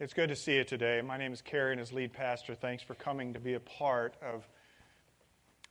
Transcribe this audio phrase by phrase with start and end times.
[0.00, 1.00] It's good to see you today.
[1.02, 2.56] My name is and as lead pastor.
[2.56, 4.48] Thanks for coming to be a part of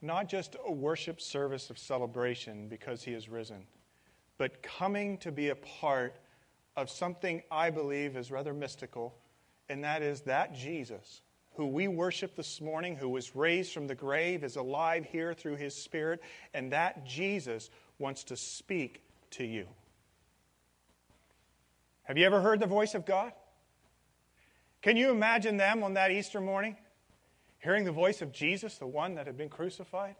[0.01, 3.65] not just a worship service of celebration because he has risen,
[4.37, 6.15] but coming to be a part
[6.77, 9.13] of something I believe is rather mystical,
[9.67, 11.21] and that is that Jesus,
[11.55, 15.57] who we worship this morning, who was raised from the grave, is alive here through
[15.57, 16.21] his Spirit,
[16.53, 17.69] and that Jesus
[17.99, 19.67] wants to speak to you.
[22.03, 23.33] Have you ever heard the voice of God?
[24.83, 26.75] Can you imagine them on that Easter morning
[27.59, 30.15] hearing the voice of Jesus, the one that had been crucified?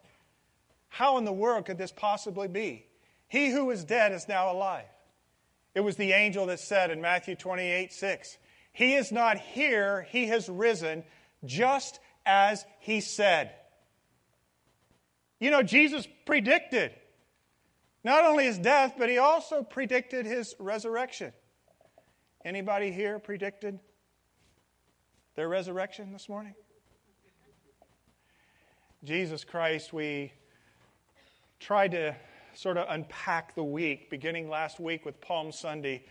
[0.88, 2.86] How in the world could this possibly be?
[3.28, 4.86] He who was dead is now alive.
[5.76, 8.38] It was the angel that said in Matthew 28 6,
[8.72, 11.04] He is not here, He has risen,
[11.44, 13.52] just as He said.
[15.40, 16.94] You know, Jesus predicted
[18.04, 21.34] not only his death, but he also predicted his resurrection.
[22.46, 23.80] Anybody here predicted
[25.36, 26.54] their resurrection this morning?
[29.04, 30.32] Jesus Christ, we
[31.60, 32.16] tried to
[32.54, 36.06] sort of unpack the week, beginning last week with Palm Sunday,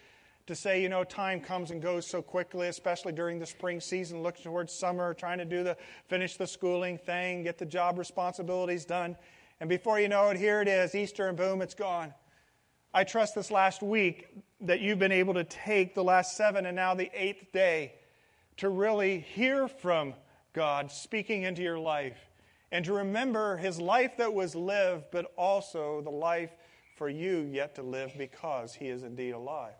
[0.46, 4.22] to say, you know, time comes and goes so quickly, especially during the spring season,
[4.22, 5.76] looking towards summer, trying to do the
[6.08, 9.16] finish the schooling thing, get the job responsibilities done.
[9.60, 12.12] And before you know it, here it is, Easter, and boom, it's gone.
[12.92, 14.26] I trust this last week
[14.60, 17.94] that you've been able to take the last seven and now the eighth day
[18.58, 20.14] to really hear from
[20.52, 22.18] God speaking into your life
[22.70, 26.50] and to remember his life that was lived, but also the life
[26.96, 29.74] for you yet to live because he is indeed alive.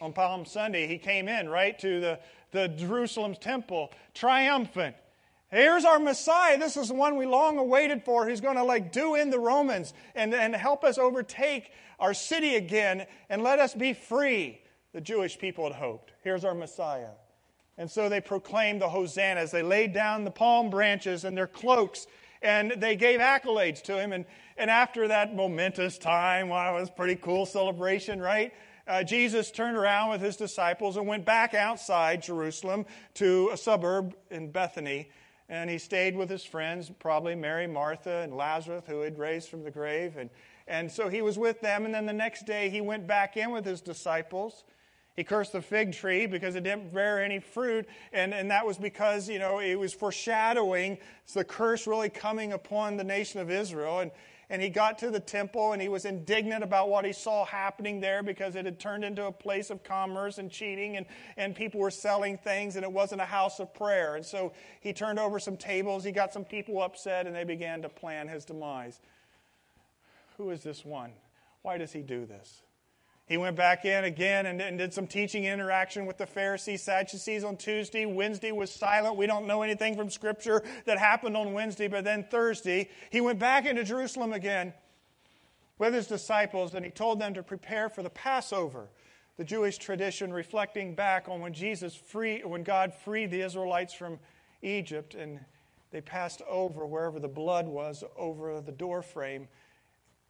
[0.00, 2.20] On Palm Sunday, he came in, right, to the,
[2.52, 4.96] the Jerusalem's temple, triumphant.
[5.50, 6.58] Here's our Messiah.
[6.58, 9.38] This is the one we long awaited for who's going to like do in the
[9.38, 14.60] Romans and, and help us overtake our city again and let us be free.
[14.92, 16.12] The Jewish people had hoped.
[16.22, 17.10] Here's our Messiah.
[17.78, 19.50] And so they proclaimed the hosannas.
[19.50, 22.06] They laid down the palm branches and their cloaks
[22.42, 24.12] and they gave accolades to him.
[24.12, 24.24] And,
[24.56, 28.52] and after that momentous time, wow, it was a pretty cool celebration, right?
[28.86, 34.14] Uh, Jesus turned around with his disciples and went back outside Jerusalem to a suburb
[34.30, 35.10] in Bethany.
[35.48, 39.64] And he stayed with his friends, probably Mary, Martha, and Lazarus, who had raised from
[39.64, 40.16] the grave.
[40.16, 40.30] And,
[40.66, 41.84] and so he was with them.
[41.84, 44.64] And then the next day, he went back in with his disciples.
[45.16, 48.76] He cursed the fig tree because it didn't bear any fruit, and, and that was
[48.76, 50.98] because, you know, it was foreshadowing
[51.32, 54.00] the curse really coming upon the nation of Israel.
[54.00, 54.10] And,
[54.50, 57.98] and he got to the temple and he was indignant about what he saw happening
[57.98, 61.06] there because it had turned into a place of commerce and cheating, and,
[61.38, 64.16] and people were selling things, and it wasn't a house of prayer.
[64.16, 67.80] And so he turned over some tables, he got some people upset, and they began
[67.80, 69.00] to plan his demise.
[70.36, 71.12] Who is this one?
[71.62, 72.60] Why does he do this?
[73.26, 77.42] He went back in again and, and, did some teaching interaction with the Pharisees, Sadducees
[77.42, 78.06] on Tuesday.
[78.06, 79.16] Wednesday was silent.
[79.16, 83.40] We don't know anything from Scripture that happened on Wednesday, but then Thursday, he went
[83.40, 84.72] back into Jerusalem again
[85.78, 88.86] with his disciples and he told them to prepare for the Passover,
[89.36, 94.20] the Jewish tradition reflecting back on when Jesus free, when God freed the Israelites from
[94.62, 95.40] Egypt and
[95.90, 99.48] they passed over wherever the blood was over the doorframe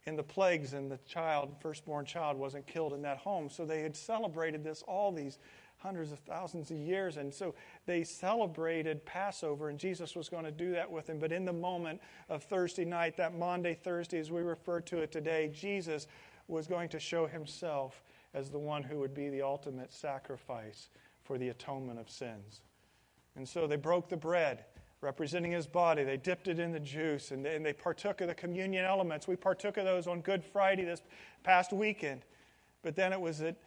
[0.07, 3.49] in the plagues and the child, firstborn child, wasn't killed in that home.
[3.49, 5.37] So they had celebrated this all these
[5.79, 7.17] hundreds of thousands of years.
[7.17, 7.53] And so
[7.85, 11.19] they celebrated Passover, and Jesus was going to do that with them.
[11.19, 15.11] But in the moment of Thursday night, that Maundy, Thursday, as we refer to it
[15.11, 16.07] today, Jesus
[16.47, 18.01] was going to show himself
[18.33, 20.89] as the one who would be the ultimate sacrifice
[21.25, 22.61] for the atonement of sins.
[23.35, 24.63] And so they broke the bread
[25.01, 26.03] representing his body.
[26.03, 29.27] They dipped it in the juice and, and they partook of the communion elements.
[29.27, 31.01] We partook of those on Good Friday this
[31.43, 32.21] past weekend.
[32.81, 33.57] But then it was at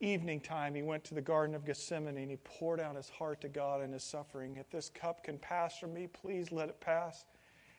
[0.00, 3.40] evening time, he went to the Garden of Gethsemane and he poured out his heart
[3.42, 4.56] to God in his suffering.
[4.56, 7.24] If this cup can pass from me, please let it pass.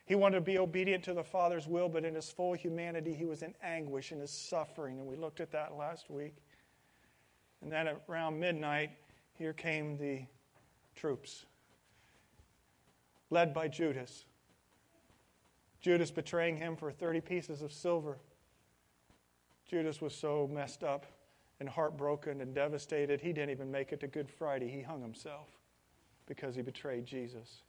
[0.05, 3.25] He wanted to be obedient to the Father's will, but in his full humanity, he
[3.25, 4.99] was in anguish in his suffering.
[4.99, 6.35] And we looked at that last week.
[7.61, 8.91] And then around midnight,
[9.33, 10.21] here came the
[10.95, 11.45] troops
[13.29, 14.25] led by Judas.
[15.81, 18.17] Judas betraying him for 30 pieces of silver.
[19.69, 21.05] Judas was so messed up
[21.59, 24.69] and heartbroken and devastated, he didn't even make it to Good Friday.
[24.69, 25.47] He hung himself
[26.27, 27.63] because he betrayed Jesus.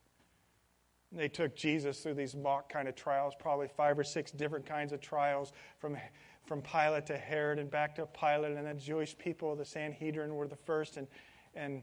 [1.10, 4.66] And they took Jesus through these mock kind of trials, probably five or six different
[4.66, 5.96] kinds of trials from,
[6.44, 8.56] from Pilate to Herod and back to Pilate.
[8.56, 11.06] And the Jewish people, the Sanhedrin, were the first, and,
[11.54, 11.82] and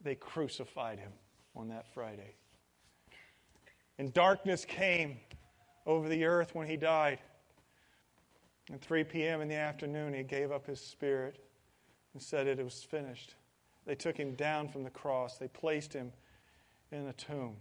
[0.00, 1.12] they crucified him
[1.54, 2.34] on that Friday.
[3.98, 5.18] And darkness came
[5.86, 7.18] over the earth when he died.
[8.72, 9.40] At 3 p.m.
[9.40, 11.38] in the afternoon, he gave up his spirit
[12.12, 13.34] and said it was finished.
[13.86, 16.12] They took him down from the cross, they placed him
[16.90, 17.56] in a tomb.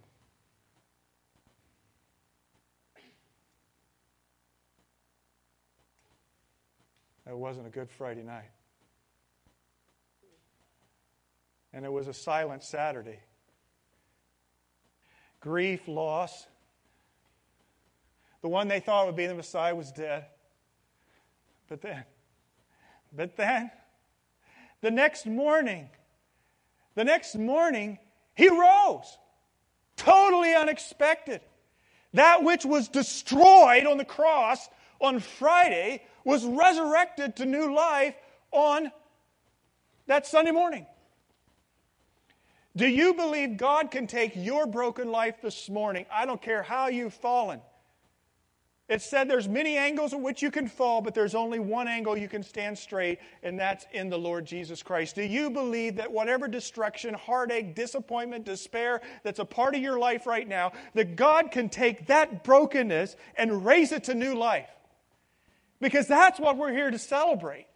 [7.26, 8.52] It wasn't a good Friday night.
[11.72, 13.20] And it was a silent Saturday.
[15.44, 16.48] Grief, loss.
[18.42, 20.25] The one they thought would be the Messiah was dead.
[21.68, 22.06] But then,
[23.12, 23.69] but then,
[24.80, 25.90] the next morning,
[26.95, 28.00] the next morning,
[28.36, 29.18] he rose.
[29.98, 31.42] Totally unexpected.
[32.13, 34.69] That which was destroyed on the cross
[35.01, 38.16] on Friday was resurrected to new life
[38.51, 38.94] on
[40.07, 40.86] that Sunday morning.
[42.75, 46.06] Do you believe God can take your broken life this morning?
[46.12, 47.62] I don't care how you've fallen.
[48.90, 52.18] It said there's many angles at which you can fall, but there's only one angle
[52.18, 55.16] you can stand straight, and that's in the Lord Jesus Christ.
[55.16, 60.28] Do you believe that whatever destruction, heartache, disappointment, despair that's a part of your life
[60.28, 64.70] right now, that God can take that brokenness and raise it to new life?
[65.80, 67.68] Because that's what we're here to celebrate.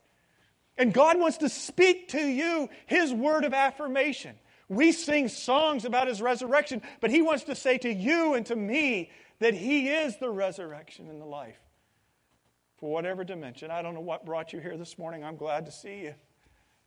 [0.77, 4.35] And God wants to speak to you His word of affirmation.
[4.69, 8.55] We sing songs about His resurrection, but He wants to say to you and to
[8.55, 11.59] me that He is the resurrection and the life
[12.77, 13.71] for whatever dimension.
[13.71, 15.23] I don't know what brought you here this morning.
[15.23, 16.15] I'm glad to see you.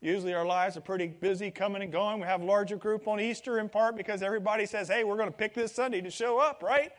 [0.00, 2.21] Usually our lives are pretty busy coming and going.
[2.21, 5.29] We have a larger group on Easter in part because everybody says, hey, we're going
[5.29, 6.91] to pick this Sunday to show up, right?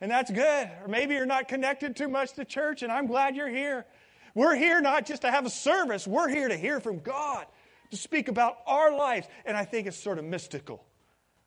[0.00, 0.70] And that's good.
[0.82, 3.86] Or maybe you're not connected too much to church, and I'm glad you're here.
[4.34, 7.46] We're here not just to have a service, we're here to hear from God,
[7.90, 9.26] to speak about our lives.
[9.44, 10.84] And I think it's sort of mystical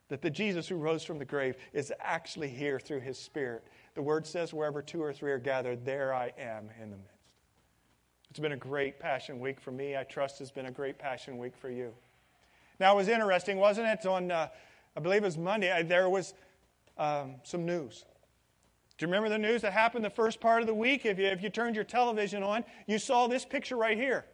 [0.10, 3.64] that the Jesus who rose from the grave is actually here through his Spirit.
[3.96, 7.36] The word says, wherever two or three are gathered, there I am in the midst.
[8.30, 9.96] It's been a great Passion Week for me.
[9.96, 11.94] I trust it's been a great Passion Week for you.
[12.80, 14.06] Now, it was interesting, wasn't it?
[14.06, 14.48] On, uh,
[14.98, 16.34] I believe it was Monday, I, there was
[16.98, 18.04] um, some news.
[18.98, 21.06] Do you remember the news that happened the first part of the week?
[21.06, 24.26] If you, if you turned your television on, you saw this picture right here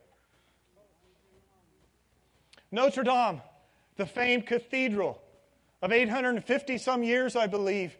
[2.71, 3.41] Notre Dame,
[3.95, 5.21] the famed cathedral
[5.81, 7.97] of 850 some years, I believe,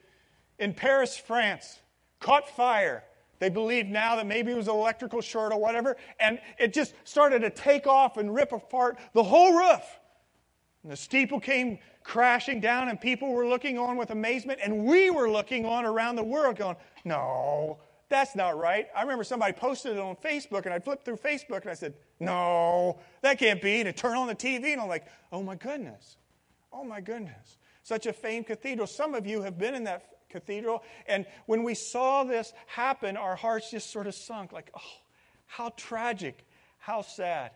[0.59, 1.79] in Paris, France,
[2.19, 3.03] caught fire.
[3.39, 6.93] They believe now that maybe it was an electrical short or whatever, and it just
[7.03, 9.83] started to take off and rip apart the whole roof.
[10.83, 15.09] And the steeple came crashing down, and people were looking on with amazement, and we
[15.11, 17.77] were looking on around the world going, No,
[18.09, 18.87] that's not right.
[18.95, 21.93] I remember somebody posted it on Facebook, and I flipped through Facebook and I said,
[22.19, 23.79] No, that can't be.
[23.79, 26.17] And I turned on the TV, and I'm like, Oh my goodness.
[26.71, 27.57] Oh my goodness
[27.87, 28.85] such a famed cathedral.
[28.85, 33.37] Some of you have been in that cathedral, and when we saw this happen, our
[33.37, 34.97] hearts just sort of sunk like, oh,
[35.45, 36.45] how tragic,
[36.79, 37.51] how sad.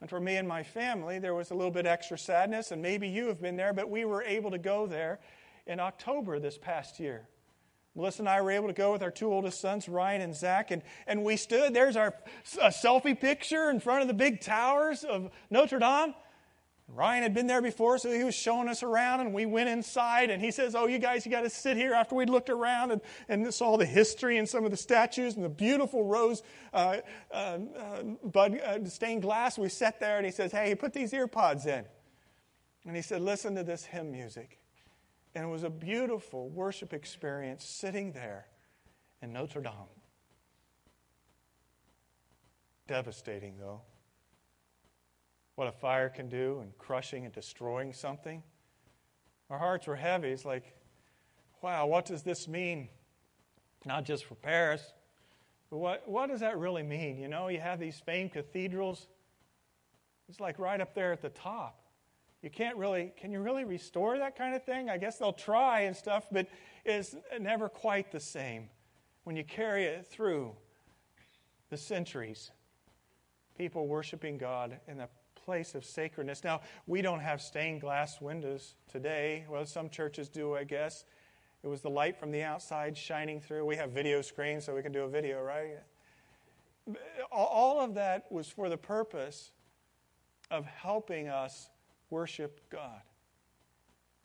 [0.00, 3.06] And for me and my family, there was a little bit extra sadness, and maybe
[3.06, 5.20] you have been there, but we were able to go there
[5.68, 7.28] in October this past year.
[7.98, 10.70] Melissa and I were able to go with our two oldest sons, Ryan and Zach,
[10.70, 11.74] and, and we stood.
[11.74, 12.14] There's our
[12.46, 16.14] selfie picture in front of the big towers of Notre Dame.
[16.86, 20.30] Ryan had been there before, so he was showing us around, and we went inside,
[20.30, 22.92] and he says, Oh, you guys, you got to sit here after we'd looked around
[22.92, 26.98] and, and saw the history and some of the statues and the beautiful rose uh,
[27.32, 27.58] uh,
[28.22, 29.58] bud, uh, stained glass.
[29.58, 31.84] We sat there, and he says, Hey, put these earpods in.
[32.86, 34.60] And he said, Listen to this hymn music.
[35.38, 38.48] And it was a beautiful worship experience sitting there
[39.22, 39.72] in Notre Dame.
[42.88, 43.82] Devastating, though
[45.54, 48.42] what a fire can do and crushing and destroying something.
[49.48, 50.30] Our hearts were heavy.
[50.30, 50.74] It's like,
[51.62, 52.88] wow, what does this mean?
[53.84, 54.92] Not just for Paris,
[55.70, 57.16] but what, what does that really mean?
[57.16, 59.06] You know, you have these famed cathedrals.
[60.28, 61.77] It's like right up there at the top.
[62.42, 64.88] You can't really, can you really restore that kind of thing?
[64.88, 66.46] I guess they'll try and stuff, but
[66.84, 68.68] it's never quite the same
[69.24, 70.54] when you carry it through
[71.70, 72.50] the centuries.
[73.56, 76.44] People worshiping God in the place of sacredness.
[76.44, 79.44] Now, we don't have stained glass windows today.
[79.48, 81.04] Well, some churches do, I guess.
[81.64, 83.64] It was the light from the outside shining through.
[83.64, 85.78] We have video screens, so we can do a video, right?
[87.32, 89.50] All of that was for the purpose
[90.52, 91.68] of helping us
[92.10, 93.00] worship God.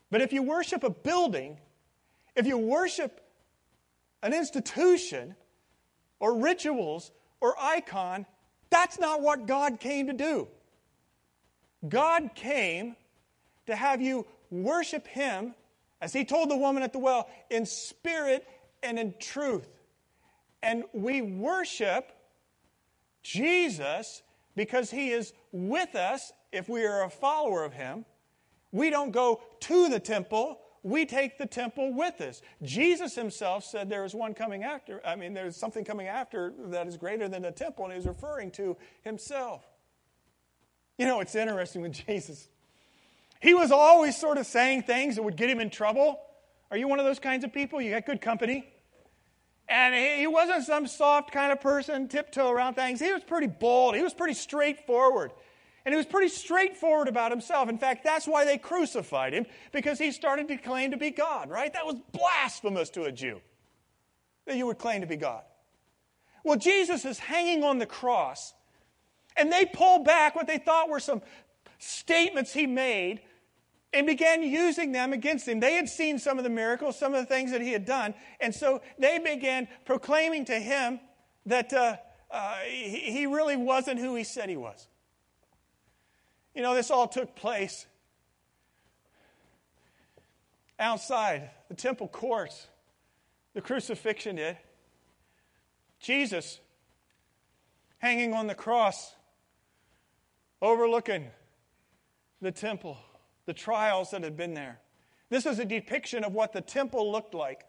[0.10, 1.58] But if you worship a building,
[2.36, 3.22] if you worship
[4.22, 5.36] an institution
[6.20, 7.12] or rituals
[7.42, 8.25] or icon,
[8.70, 10.48] that's not what God came to do.
[11.88, 12.96] God came
[13.66, 15.54] to have you worship Him,
[16.02, 18.48] as He told the woman at the well, in spirit
[18.82, 19.68] and in truth.
[20.62, 22.12] And we worship
[23.22, 24.22] Jesus
[24.56, 28.06] because he is with us if we are a follower of him.
[28.72, 32.42] We don't go to the temple, we take the temple with us.
[32.62, 36.88] Jesus himself said there is one coming after, I mean, there's something coming after that
[36.88, 39.64] is greater than the temple, and he's referring to himself.
[40.98, 42.48] You know, it's interesting with Jesus.
[43.42, 46.20] He was always sort of saying things that would get him in trouble.
[46.72, 47.82] Are you one of those kinds of people?
[47.82, 48.73] You got good company?
[49.70, 53.00] And he wasn't some soft kind of person, tiptoe around things.
[53.00, 53.96] He was pretty bold.
[53.96, 55.32] He was pretty straightforward.
[55.86, 57.70] And he was pretty straightforward about himself.
[57.70, 61.50] In fact, that's why they crucified him, because he started to claim to be God,
[61.50, 61.72] right?
[61.74, 63.41] That was blasphemous to a Jew
[64.46, 65.43] that you would claim to be God.
[66.43, 68.53] Well, Jesus is hanging on the cross,
[69.36, 71.22] and they pull back what they thought were some
[71.79, 73.22] statements he made
[73.94, 75.60] and began using them against him.
[75.60, 78.14] They had seen some of the miracles, some of the things that he had done,
[78.40, 81.00] and so they began proclaiming to him
[81.46, 81.98] that uh,
[82.32, 84.88] uh, he, really wasn't who he said he was.
[86.56, 87.86] You know, this all took place
[90.80, 92.68] outside the temple courts.
[93.54, 94.58] The crucifixion did.
[96.00, 96.60] Jesus
[98.00, 99.14] hanging on the cross,
[100.62, 101.28] overlooking
[102.42, 102.98] the temple,
[103.46, 104.80] the trials that had been there.
[105.30, 107.66] This is a depiction of what the temple looked like.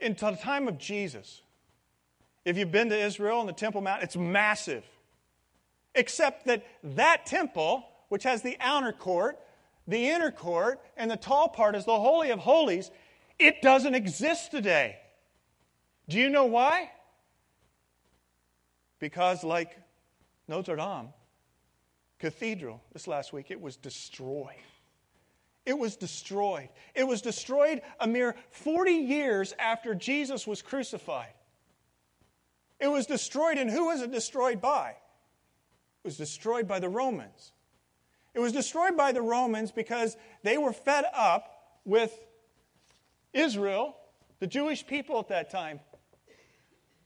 [0.00, 1.42] In the time of Jesus,
[2.44, 4.84] if you've been to Israel and the Temple Mount, it's massive
[5.94, 9.38] except that that temple, which has the outer court,
[9.86, 12.90] the inner court, and the tall part is the Holy of Holies,
[13.38, 14.96] it doesn't exist today.
[16.08, 16.90] Do you know why?
[18.98, 19.76] Because, like
[20.46, 21.08] Notre Dame
[22.18, 24.54] Cathedral this last week, it was destroyed.
[25.64, 26.70] It was destroyed.
[26.94, 31.34] It was destroyed a mere 40 years after Jesus was crucified.
[32.80, 34.90] It was destroyed, and who was it destroyed by?
[34.90, 37.52] It was destroyed by the Romans.
[38.34, 42.12] It was destroyed by the Romans because they were fed up with
[43.32, 43.96] Israel,
[44.38, 45.80] the Jewish people at that time.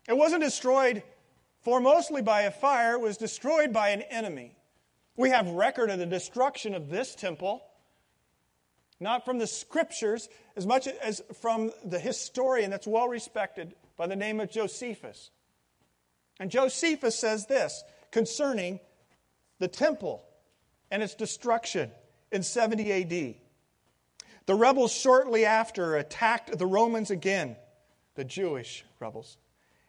[0.08, 1.02] It wasn't destroyed
[1.64, 4.56] foremostly by a fire, it was destroyed by an enemy.
[5.16, 7.62] We have record of the destruction of this temple,
[8.98, 14.16] not from the scriptures as much as from the historian that's well respected by the
[14.16, 15.30] name of Josephus.
[16.40, 18.80] And Josephus says this concerning
[19.58, 20.24] the temple
[20.90, 21.90] and its destruction
[22.30, 23.34] in 70 AD.
[24.46, 27.56] The rebels shortly after attacked the Romans again,
[28.14, 29.36] the Jewish rebels.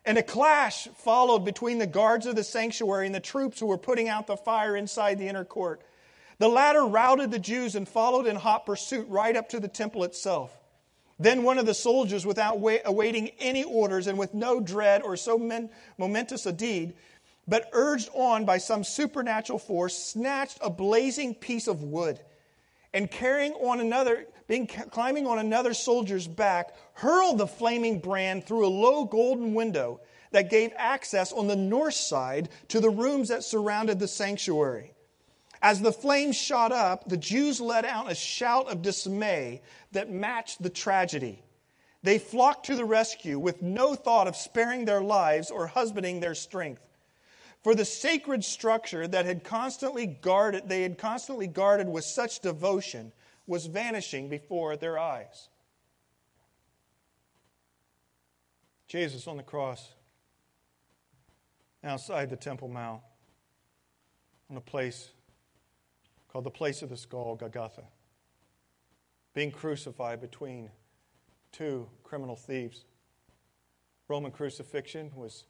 [0.06, 3.78] And a clash followed between the guards of the sanctuary and the troops who were
[3.78, 5.82] putting out the fire inside the inner court.
[6.40, 10.04] The latter routed the Jews and followed in hot pursuit right up to the temple
[10.04, 10.58] itself.
[11.20, 15.38] Then one of the soldiers, without awaiting any orders and with no dread or so
[15.98, 16.96] momentous a deed,
[17.48, 22.20] but urged on by some supernatural force, snatched a blazing piece of wood
[22.94, 28.66] and carrying on another, being climbing on another soldier's back, hurled the flaming brand through
[28.66, 33.44] a low golden window that gave access on the north side to the rooms that
[33.44, 34.94] surrounded the sanctuary.
[35.62, 39.62] As the flames shot up, the Jews let out a shout of dismay
[39.94, 41.42] that matched the tragedy.
[42.02, 46.36] They flocked to the rescue with no thought of sparing their lives or husbanding their
[46.36, 46.82] strength.
[47.64, 53.14] For the sacred structure that had constantly guarded, they had constantly guarded with such devotion
[53.46, 55.50] was vanishing before their eyes.
[58.88, 59.90] Jesus on the cross,
[61.84, 63.02] outside the Temple Mount,
[64.50, 65.10] on a place
[66.28, 67.84] called the place of the skull, Golgotha,
[69.34, 70.70] being crucified between
[71.52, 72.86] two criminal thieves.
[74.08, 75.46] Roman crucifixion was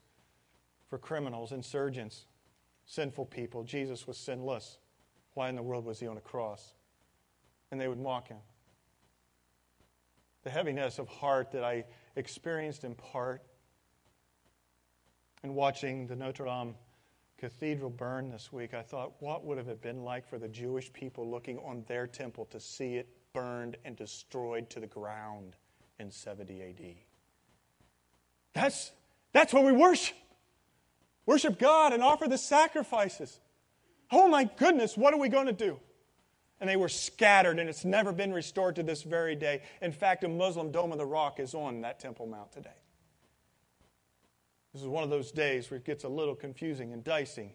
[0.88, 2.26] for criminals, insurgents,
[2.86, 3.62] sinful people.
[3.64, 4.78] Jesus was sinless.
[5.34, 6.74] Why in the world was he on a cross?
[7.74, 8.36] And they would mock him.
[10.44, 13.42] The heaviness of heart that I experienced in part
[15.42, 16.76] in watching the Notre Dame
[17.36, 20.92] Cathedral burn this week, I thought, what would have it been like for the Jewish
[20.92, 25.56] people looking on their temple to see it burned and destroyed to the ground
[25.98, 26.94] in 70 AD?
[28.52, 28.92] That's,
[29.32, 30.16] that's what we worship.
[31.26, 33.40] Worship God and offer the sacrifices.
[34.12, 35.80] Oh my goodness, what are we going to do?
[36.64, 39.60] And they were scattered, and it's never been restored to this very day.
[39.82, 42.70] In fact, a Muslim Dome of the Rock is on that Temple Mount today.
[44.72, 47.52] This is one of those days where it gets a little confusing and dicing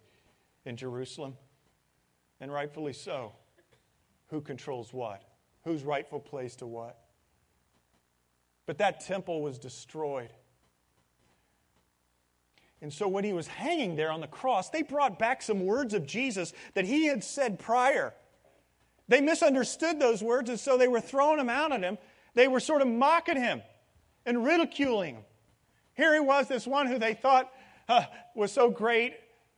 [0.63, 1.37] in Jerusalem,
[2.39, 3.31] and rightfully so.
[4.27, 5.23] Who controls what?
[5.63, 6.95] Whose rightful place to what?
[8.67, 10.33] But that temple was destroyed.
[12.79, 15.95] And so when he was hanging there on the cross, they brought back some words
[15.95, 18.13] of Jesus that he had said prior.
[19.09, 21.97] They misunderstood those words, and so they were throwing them out at him.
[22.35, 23.63] They were sort of mocking him
[24.25, 25.23] and ridiculing him.
[25.95, 27.51] Here he was, this one who they thought
[27.89, 29.15] uh, was so great,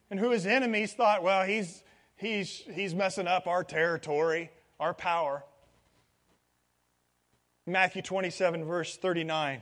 [0.09, 1.83] and who his enemies thought, well, he's,
[2.15, 5.43] he's, he's messing up our territory, our power.
[7.67, 9.61] Matthew 27, verse 39.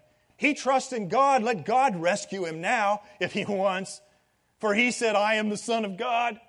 [0.41, 1.43] He trusts in God.
[1.43, 4.01] Let God rescue him now if he wants.
[4.57, 6.41] For he said, I am the Son of God.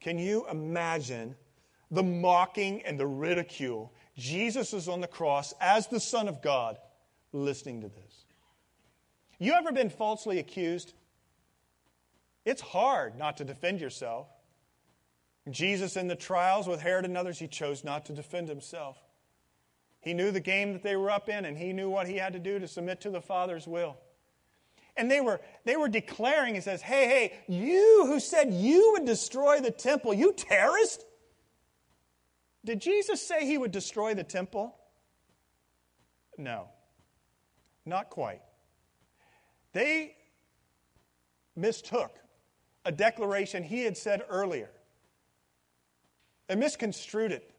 [0.00, 1.36] Can you imagine
[1.88, 3.92] the mocking and the ridicule?
[4.16, 6.78] Jesus is on the cross as the Son of God,
[7.32, 8.24] listening to this.
[9.38, 10.92] You ever been falsely accused?
[12.44, 14.26] It's hard not to defend yourself.
[15.48, 18.98] Jesus, in the trials with Herod and others, he chose not to defend himself.
[20.06, 22.34] He knew the game that they were up in, and he knew what he had
[22.34, 23.96] to do to submit to the Father's will.
[24.96, 29.04] And they were, they were declaring, he says, Hey, hey, you who said you would
[29.04, 31.04] destroy the temple, you terrorist?
[32.64, 34.76] Did Jesus say he would destroy the temple?
[36.38, 36.68] No,
[37.84, 38.42] not quite.
[39.72, 40.14] They
[41.56, 42.16] mistook
[42.84, 44.70] a declaration he had said earlier.
[46.48, 47.55] and misconstrued it.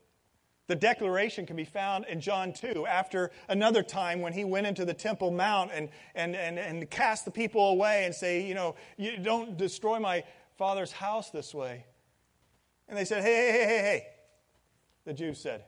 [0.67, 4.83] The declaration can be found in John 2 after another time when he went into
[4.83, 8.75] the Temple Mount and, and, and, and cast the people away and say, you know,
[8.97, 10.25] you don't destroy my
[10.57, 11.85] father's house this way.
[12.89, 14.07] And they said, hey, hey, hey, hey, hey.
[15.05, 15.63] The Jews said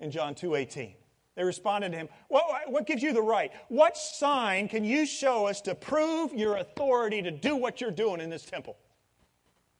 [0.00, 0.96] in John 2.18.
[1.34, 3.50] They responded to him, what, what gives you the right?
[3.68, 8.20] What sign can you show us to prove your authority to do what you're doing
[8.20, 8.76] in this temple?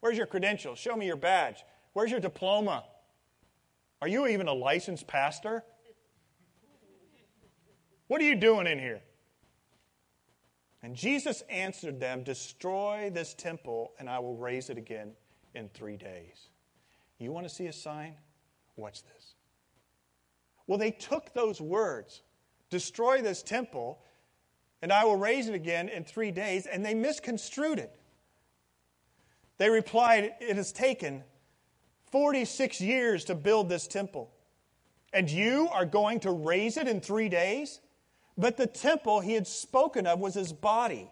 [0.00, 0.78] Where's your credentials?
[0.78, 1.62] Show me your badge.
[1.92, 2.84] Where's your diploma?
[4.02, 5.62] Are you even a licensed pastor?
[8.08, 9.00] What are you doing in here?
[10.82, 15.12] And Jesus answered them, Destroy this temple, and I will raise it again
[15.54, 16.48] in three days.
[17.18, 18.16] You want to see a sign?
[18.74, 19.34] Watch this.
[20.66, 22.22] Well, they took those words,
[22.70, 24.02] Destroy this temple,
[24.82, 27.96] and I will raise it again in three days, and they misconstrued it.
[29.58, 31.22] They replied, It is taken
[32.12, 34.30] 46 years to build this temple.
[35.12, 37.80] And you are going to raise it in three days?
[38.38, 41.10] But the temple he had spoken of was his body.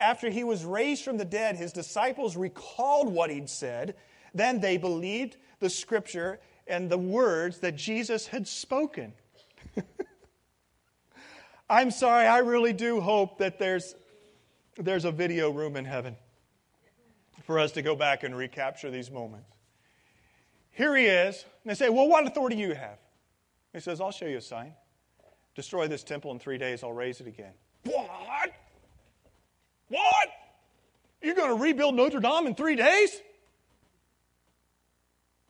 [0.00, 3.94] After he was raised from the dead, his disciples recalled what he'd said.
[4.34, 9.12] Then they believed the scripture and the words that Jesus had spoken.
[11.70, 13.94] I'm sorry, I really do hope that there's,
[14.76, 16.16] there's a video room in heaven
[17.44, 19.46] for us to go back and recapture these moments.
[20.72, 21.44] Here he is.
[21.64, 22.98] And they say, Well, what authority do you have?
[23.72, 24.74] He says, I'll show you a sign.
[25.54, 27.52] Destroy this temple in three days, I'll raise it again.
[27.84, 28.52] What?
[29.88, 30.28] What?
[31.22, 33.20] You're going to rebuild Notre Dame in three days?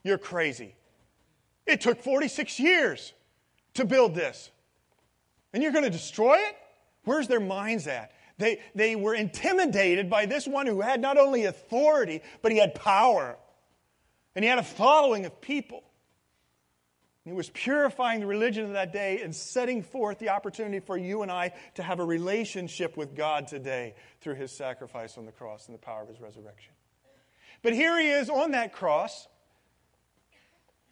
[0.03, 0.75] You're crazy.
[1.65, 3.13] It took 46 years
[3.75, 4.49] to build this.
[5.53, 6.55] And you're going to destroy it?
[7.03, 8.11] Where's their minds at?
[8.37, 12.73] They, they were intimidated by this one who had not only authority, but he had
[12.73, 13.37] power.
[14.35, 15.83] And he had a following of people.
[17.25, 21.21] He was purifying the religion of that day and setting forth the opportunity for you
[21.21, 25.67] and I to have a relationship with God today through his sacrifice on the cross
[25.67, 26.73] and the power of his resurrection.
[27.61, 29.27] But here he is on that cross.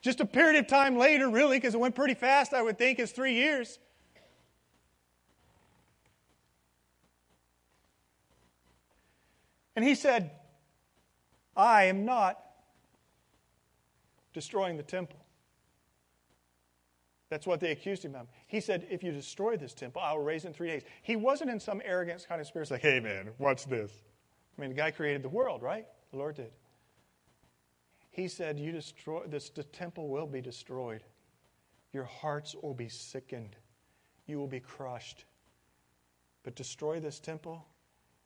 [0.01, 2.99] Just a period of time later, really, because it went pretty fast, I would think,
[2.99, 3.79] is three years.
[9.75, 10.31] And he said,
[11.55, 12.37] I am not
[14.33, 15.19] destroying the temple.
[17.29, 18.27] That's what they accused him of.
[18.47, 20.83] He said, If you destroy this temple, I will raise it in three days.
[21.03, 23.91] He wasn't in some arrogant kind of spirit, like, hey, man, watch this.
[24.57, 25.85] I mean, the guy created the world, right?
[26.11, 26.51] The Lord did.
[28.09, 31.03] He said, You destroy this the temple will be destroyed.
[31.93, 33.55] Your hearts will be sickened.
[34.25, 35.25] You will be crushed.
[36.43, 37.65] But destroy this temple,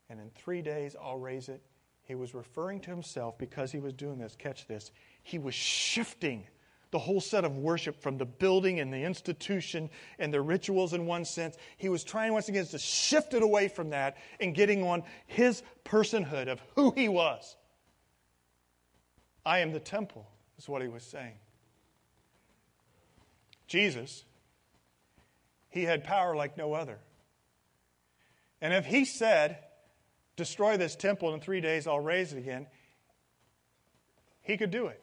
[0.09, 1.61] and in three days I'll raise it.
[2.03, 4.35] He was referring to himself because he was doing this.
[4.37, 4.91] Catch this.
[5.23, 6.45] He was shifting
[6.91, 11.07] the whole set of worship from the building and the institution and the rituals in
[11.07, 11.57] one sense.
[11.77, 15.63] He was trying once again to shift it away from that and getting on his
[15.83, 17.55] personhood of who he was.
[19.43, 20.27] I am the temple,
[20.59, 21.33] is what he was saying.
[23.65, 24.23] Jesus,
[25.69, 26.99] he had power like no other.
[28.61, 29.57] And if he said,
[30.35, 32.67] Destroy this temple in three days, I'll raise it again,
[34.41, 35.02] he could do it.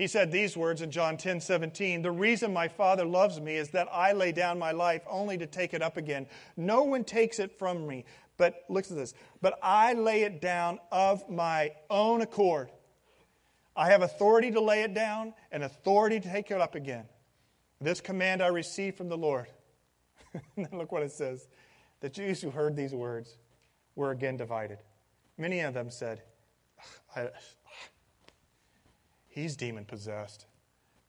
[0.00, 3.68] He said these words in John 10 17 The reason my Father loves me is
[3.72, 6.26] that I lay down my life only to take it up again.
[6.56, 8.06] No one takes it from me.
[8.38, 9.12] But look at this.
[9.42, 12.70] But I lay it down of my own accord.
[13.76, 17.04] I have authority to lay it down and authority to take it up again.
[17.78, 19.48] This command I received from the Lord.
[20.72, 21.46] look what it says.
[22.00, 23.36] The Jews who heard these words
[23.96, 24.78] were again divided.
[25.36, 26.22] Many of them said,
[29.30, 30.46] He's demon possessed,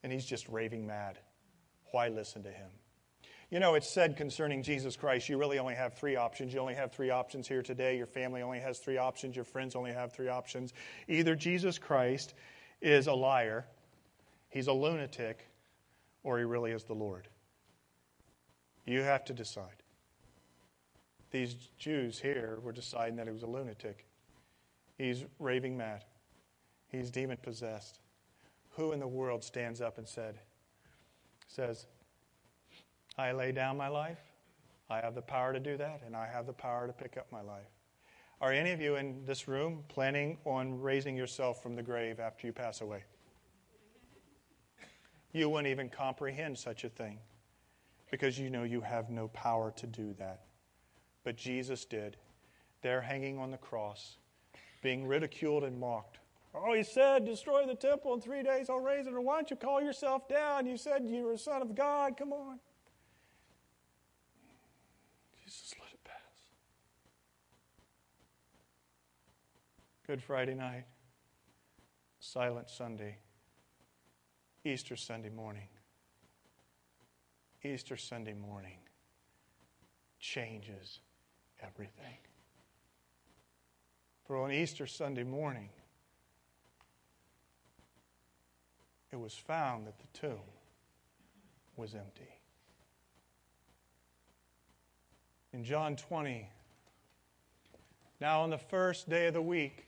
[0.03, 1.19] and he's just raving mad.
[1.91, 2.69] Why listen to him?
[3.49, 6.53] You know, it's said concerning Jesus Christ, you really only have three options.
[6.53, 7.97] You only have three options here today.
[7.97, 9.35] Your family only has three options.
[9.35, 10.73] Your friends only have three options.
[11.09, 12.33] Either Jesus Christ
[12.79, 13.65] is a liar,
[14.49, 15.47] he's a lunatic,
[16.23, 17.27] or he really is the Lord.
[18.85, 19.83] You have to decide.
[21.31, 24.05] These Jews here were deciding that he was a lunatic.
[24.97, 26.03] He's raving mad.
[26.89, 28.00] He's demon possessed.
[28.71, 30.39] Who in the world stands up and said,
[31.47, 31.87] says,
[33.17, 34.19] I lay down my life,
[34.89, 37.27] I have the power to do that, and I have the power to pick up
[37.31, 37.67] my life.
[38.39, 42.47] Are any of you in this room planning on raising yourself from the grave after
[42.47, 43.03] you pass away?
[45.31, 47.19] You wouldn't even comprehend such a thing
[48.09, 50.41] because you know you have no power to do that.
[51.23, 52.17] But Jesus did.
[52.81, 54.17] There hanging on the cross,
[54.81, 56.17] being ridiculed and mocked.
[56.53, 59.13] Oh, he said, destroy the temple in three days, I'll raise it.
[59.13, 60.65] Or why don't you call yourself down?
[60.65, 62.17] You said you were a son of God.
[62.17, 62.59] Come on.
[65.45, 66.13] Jesus let it pass.
[70.05, 70.83] Good Friday night,
[72.19, 73.17] Silent Sunday,
[74.65, 75.67] Easter Sunday morning.
[77.63, 78.79] Easter Sunday morning
[80.19, 80.99] changes
[81.61, 82.17] everything.
[84.25, 85.69] For on Easter Sunday morning,
[89.11, 90.39] it was found that the tomb
[91.75, 92.29] was empty.
[95.53, 96.47] In John 20,
[98.21, 99.87] now on the first day of the week,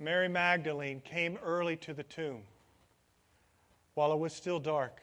[0.00, 2.42] Mary Magdalene came early to the tomb
[3.94, 5.00] while it was still dark.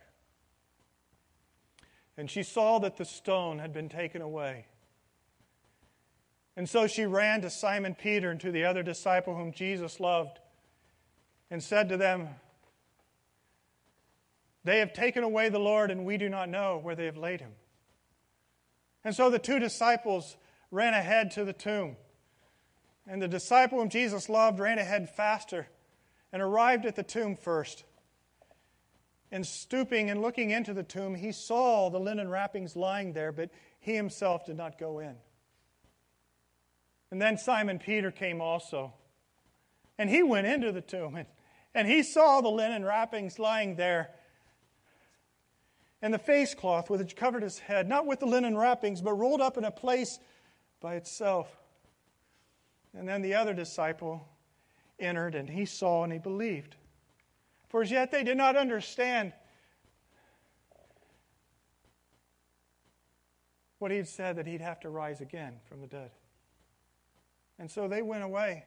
[2.17, 4.65] And she saw that the stone had been taken away.
[6.57, 10.39] And so she ran to Simon Peter and to the other disciple whom Jesus loved
[11.51, 12.29] and said to them,
[14.65, 17.39] They have taken away the Lord, and we do not know where they have laid
[17.39, 17.51] him.
[19.03, 20.35] And so the two disciples
[20.71, 21.95] ran ahead to the tomb.
[23.07, 25.67] And the disciple whom Jesus loved ran ahead faster
[26.33, 27.83] and arrived at the tomb first.
[29.31, 33.51] And stooping and looking into the tomb, he saw the linen wrappings lying there, but
[33.79, 35.15] he himself did not go in.
[37.11, 38.95] And then Simon Peter came also.
[39.99, 41.27] And he went into the tomb and,
[41.75, 44.09] and he saw the linen wrappings lying there
[46.01, 49.41] and the face cloth which covered his head, not with the linen wrappings, but rolled
[49.41, 50.19] up in a place
[50.79, 51.57] by itself.
[52.93, 54.27] And then the other disciple
[54.99, 56.75] entered and he saw and he believed.
[57.69, 59.33] For as yet they did not understand
[63.79, 66.11] what he had said that he'd have to rise again from the dead.
[67.59, 68.65] And so they went away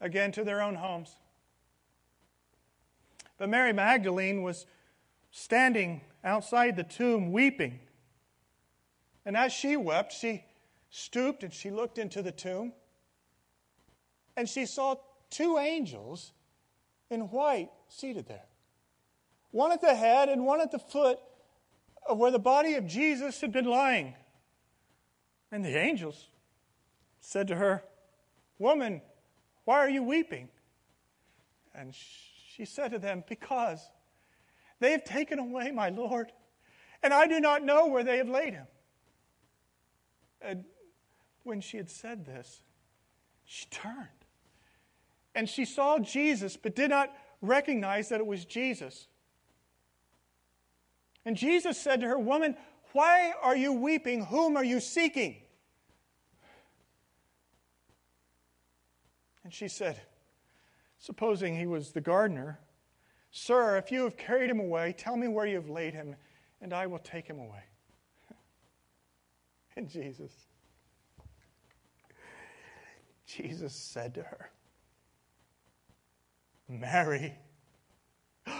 [0.00, 1.16] again to their own homes.
[3.36, 4.66] But Mary Magdalene was
[5.38, 7.78] standing outside the tomb weeping.
[9.24, 10.44] And as she wept, she
[10.90, 12.72] stooped and she looked into the tomb.
[14.36, 14.96] And she saw
[15.30, 16.32] two angels
[17.10, 18.44] in white seated there
[19.50, 21.18] one at the head and one at the foot
[22.06, 24.14] of where the body of Jesus had been lying.
[25.50, 26.28] And the angels
[27.20, 27.82] said to her,
[28.58, 29.00] Woman,
[29.64, 30.50] why are you weeping?
[31.74, 33.80] And she said to them, Because
[34.80, 36.32] they have taken away my Lord,
[37.02, 38.66] and I do not know where they have laid him.
[40.40, 40.64] And
[41.42, 42.62] when she had said this,
[43.44, 44.08] she turned
[45.34, 49.06] and she saw Jesus, but did not recognize that it was Jesus.
[51.24, 52.56] And Jesus said to her, Woman,
[52.92, 54.24] why are you weeping?
[54.24, 55.36] Whom are you seeking?
[59.44, 60.00] And she said,
[60.98, 62.58] Supposing he was the gardener,
[63.30, 66.16] Sir, if you have carried him away, tell me where you have laid him,
[66.60, 67.62] and I will take him away.
[69.76, 70.32] and Jesus,
[73.26, 74.50] Jesus said to her,
[76.68, 77.34] Mary.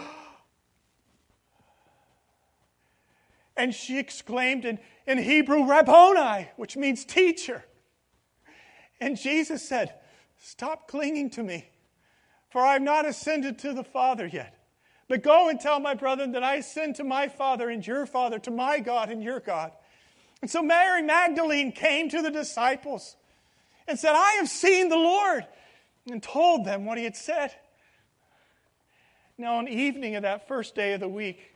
[3.56, 7.64] And she exclaimed in, in Hebrew, Rabboni, which means teacher.
[9.00, 9.94] And Jesus said,
[10.38, 11.68] Stop clinging to me,
[12.50, 14.57] for I have not ascended to the Father yet.
[15.08, 18.38] But go and tell my brethren that I send to my Father and your Father,
[18.40, 19.72] to my God and your God.
[20.42, 23.16] And so Mary Magdalene came to the disciples
[23.88, 25.46] and said, I have seen the Lord,
[26.10, 27.54] and told them what he had said.
[29.36, 31.54] Now, on the evening of that first day of the week,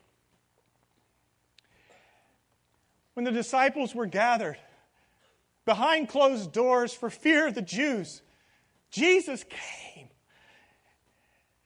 [3.15, 4.57] when the disciples were gathered
[5.65, 8.23] behind closed doors for fear of the Jews,
[8.91, 10.09] Jesus came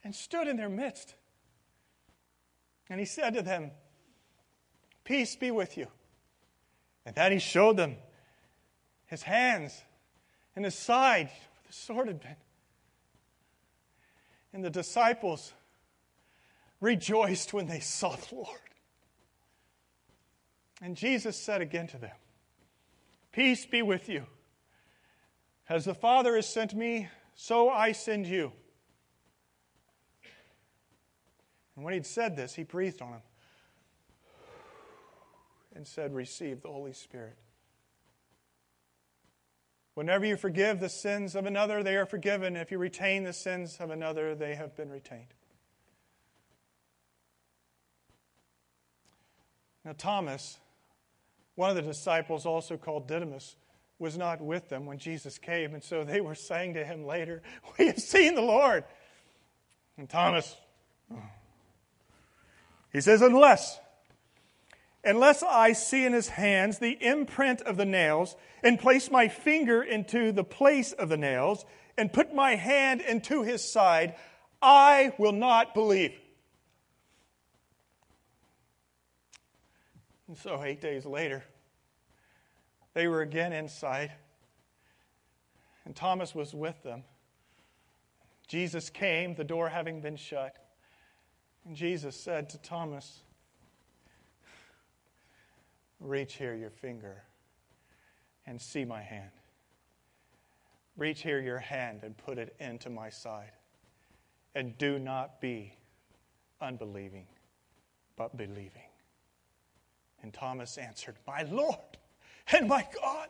[0.02, 1.15] and stood in their midst.
[2.88, 3.70] And he said to them,
[5.04, 5.86] Peace be with you.
[7.04, 7.96] And then he showed them
[9.06, 9.80] his hands
[10.54, 12.36] and his side where the sword had been.
[14.52, 15.52] And the disciples
[16.80, 18.60] rejoiced when they saw the Lord.
[20.82, 22.16] And Jesus said again to them,
[23.32, 24.26] Peace be with you.
[25.68, 28.52] As the Father has sent me, so I send you.
[31.76, 33.22] And when he'd said this, he breathed on him
[35.74, 37.36] and said, Receive the Holy Spirit.
[39.94, 42.56] Whenever you forgive the sins of another, they are forgiven.
[42.56, 45.32] If you retain the sins of another, they have been retained.
[49.84, 50.58] Now, Thomas,
[51.54, 53.56] one of the disciples, also called Didymus,
[53.98, 57.40] was not with them when Jesus came, and so they were saying to him later,
[57.78, 58.84] We have seen the Lord.
[59.96, 60.56] And Thomas,
[61.10, 61.22] oh,
[62.96, 63.78] he says, Unless,
[65.04, 69.82] unless I see in his hands the imprint of the nails, and place my finger
[69.82, 71.66] into the place of the nails,
[71.98, 74.14] and put my hand into his side,
[74.62, 76.14] I will not believe.
[80.26, 81.44] And so, eight days later,
[82.94, 84.10] they were again inside,
[85.84, 87.04] and Thomas was with them.
[88.48, 90.56] Jesus came, the door having been shut.
[91.66, 93.22] And Jesus said to Thomas,
[95.98, 97.24] Reach here your finger
[98.46, 99.30] and see my hand.
[100.96, 103.50] Reach here your hand and put it into my side.
[104.54, 105.72] And do not be
[106.60, 107.26] unbelieving,
[108.16, 108.70] but believing.
[110.22, 111.78] And Thomas answered, My Lord
[112.52, 113.28] and my God.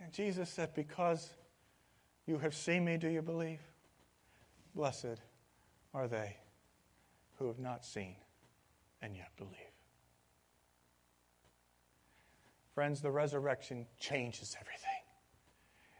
[0.00, 1.30] And Jesus said, Because
[2.26, 3.60] you have seen me, do you believe?
[4.74, 5.20] Blessed
[5.94, 6.36] are they
[7.38, 8.16] who have not seen
[9.00, 9.52] and yet believe.
[12.74, 14.90] Friends, the resurrection changes everything.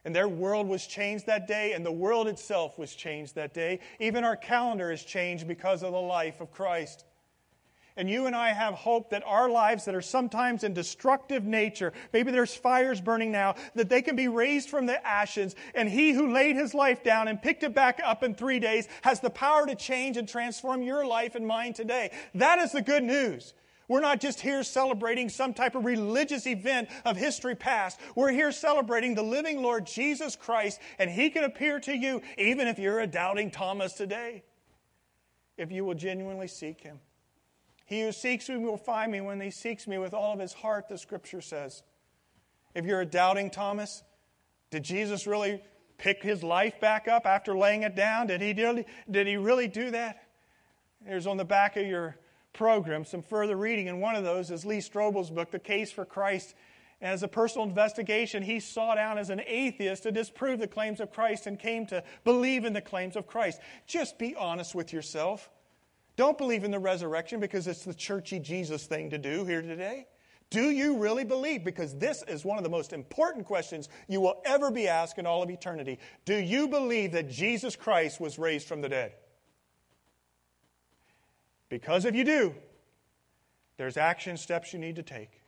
[0.04, 3.80] And their world was changed that day, and the world itself was changed that day.
[4.00, 7.07] Even our calendar is changed because of the life of Christ.
[7.96, 11.92] And you and I have hope that our lives that are sometimes in destructive nature,
[12.12, 15.54] maybe there's fires burning now, that they can be raised from the ashes.
[15.76, 18.88] And he who laid his life down and picked it back up in three days
[19.02, 22.11] has the power to change and transform your life and mine today.
[22.35, 23.54] That is the good news.
[23.87, 28.00] We're not just here celebrating some type of religious event of history past.
[28.16, 32.66] We're here celebrating the living Lord Jesus Christ, and He can appear to you even
[32.66, 34.42] if you're a doubting Thomas today,
[35.59, 36.98] if you will genuinely seek Him.
[37.85, 40.55] He who seeks me will find me when he seeks me with all of his
[40.55, 41.83] heart, the scripture says.
[42.75, 44.03] If you're a doubting Thomas,
[44.70, 45.62] did Jesus really
[45.99, 48.27] pick his life back up after laying it down?
[48.27, 50.27] Did he really, did he really do that?
[51.07, 52.16] There's on the back of your
[52.53, 56.05] program some further reading, and one of those is Lee Strobel's book, The Case for
[56.05, 56.55] Christ.
[57.03, 61.12] As a personal investigation, he sought out as an atheist to disprove the claims of
[61.12, 63.61] Christ and came to believe in the claims of Christ.
[63.87, 65.51] Just be honest with yourself.
[66.16, 70.07] Don't believe in the resurrection because it's the churchy Jesus thing to do here today.
[70.50, 71.64] Do you really believe?
[71.64, 75.27] Because this is one of the most important questions you will ever be asked in
[75.27, 75.98] all of eternity.
[76.24, 79.14] Do you believe that Jesus Christ was raised from the dead?
[81.68, 82.55] Because if you do,
[83.79, 85.40] there's action steps you need to take.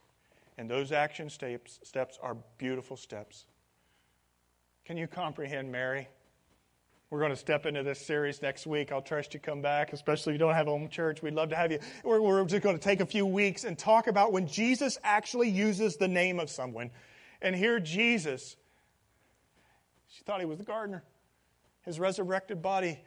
[0.59, 3.45] And those action steps, steps are beautiful steps.
[4.85, 6.09] Can you comprehend, Mary?
[7.09, 8.91] We're going to step into this series next week.
[8.91, 11.23] I'll trust you come back, especially if you don't have a home church.
[11.23, 11.79] We'd love to have you.
[12.03, 15.49] We're, we're just going to take a few weeks and talk about when Jesus actually
[15.49, 16.91] uses the name of someone.
[17.41, 18.57] And here, Jesus,
[20.09, 21.05] she thought he was the gardener.
[21.83, 22.99] His resurrected body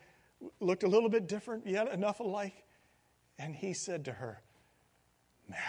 [0.62, 2.64] looked a little bit different, yet enough alike.
[3.38, 4.42] And he said to her,
[5.50, 5.60] Mary.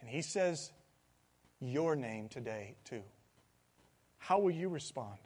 [0.00, 0.72] And he says,
[1.60, 3.02] Your name today, too.
[4.18, 5.18] How will you respond?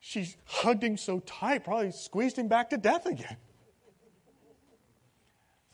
[0.00, 3.36] She hugged him so tight, probably squeezed him back to death again.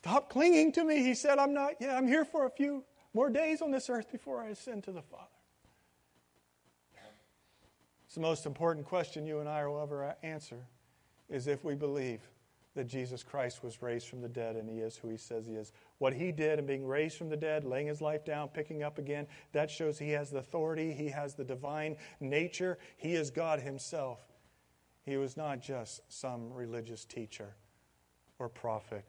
[0.01, 1.03] Stop clinging to me.
[1.03, 4.11] He said, I'm not, yeah, I'm here for a few more days on this earth
[4.13, 5.25] before I ascend to the Father.
[8.05, 10.59] It's the most important question you and I will ever answer
[11.29, 12.21] is if we believe
[12.77, 15.55] that Jesus Christ was raised from the dead and he is who he says he
[15.55, 15.73] is.
[15.99, 18.99] What he did in being raised from the dead, laying his life down, picking up
[18.99, 23.61] again, that shows he has the authority, he has the divine nature, he is God
[23.61, 24.21] himself.
[25.05, 27.55] He was not just some religious teacher
[28.39, 29.05] or prophet,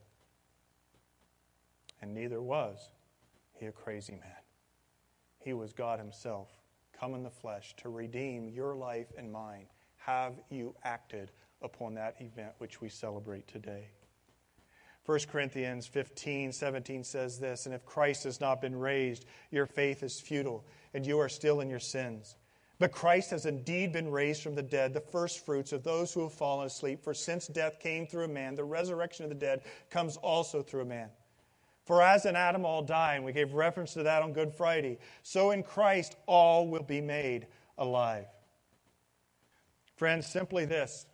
[2.00, 2.90] and neither was
[3.52, 4.42] he a crazy man.
[5.38, 6.48] He was God himself,
[6.98, 9.66] come in the flesh to redeem your life and mine.
[9.96, 13.88] Have you acted upon that event which we celebrate today.
[15.06, 20.02] 1 Corinthians 15, 17 says this And if Christ has not been raised, your faith
[20.02, 22.36] is futile, and you are still in your sins.
[22.78, 26.32] But Christ has indeed been raised from the dead, the firstfruits of those who have
[26.32, 27.02] fallen asleep.
[27.02, 30.82] For since death came through a man, the resurrection of the dead comes also through
[30.82, 31.08] a man.
[31.86, 34.98] For as in Adam all die, and we gave reference to that on Good Friday,
[35.22, 37.46] so in Christ all will be made
[37.78, 38.26] alive.
[39.96, 41.06] Friends, simply this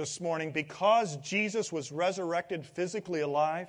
[0.00, 3.68] this morning because Jesus was resurrected physically alive,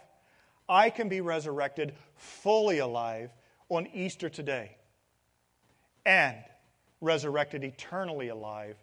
[0.69, 3.31] I can be resurrected fully alive
[3.67, 4.77] on Easter today
[6.05, 6.37] and
[7.01, 8.77] resurrected eternally alive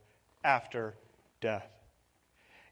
[0.45, 0.95] after
[1.41, 1.78] death.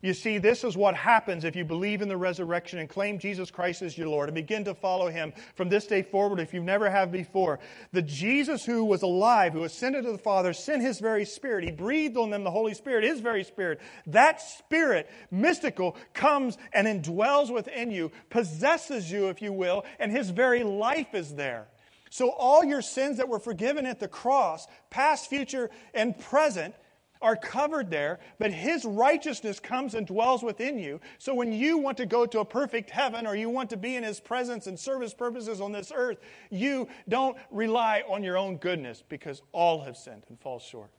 [0.02, 3.50] You see, this is what happens if you believe in the resurrection and claim Jesus
[3.50, 6.62] Christ as your Lord and begin to follow him from this day forward if you
[6.62, 7.58] never have before.
[7.92, 11.64] The Jesus who was alive, who ascended to the Father, sent his very Spirit.
[11.64, 13.80] He breathed on them the Holy Spirit, his very Spirit.
[14.06, 20.30] That Spirit, mystical, comes and indwells within you, possesses you, if you will, and his
[20.30, 21.68] very life is there.
[22.10, 26.74] So all your sins that were forgiven at the cross, past, future, and present,
[27.20, 31.00] are covered there, but His righteousness comes and dwells within you.
[31.18, 33.96] So when you want to go to a perfect heaven or you want to be
[33.96, 36.18] in His presence and serve His purposes on this earth,
[36.50, 40.90] you don't rely on your own goodness because all have sinned and fall short.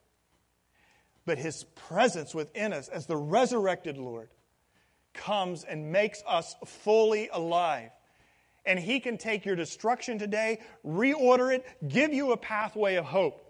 [1.25, 4.30] But His presence within us as the resurrected Lord
[5.13, 7.89] comes and makes us fully alive.
[8.65, 13.47] And He can take your destruction today, reorder it, give you a pathway of hope.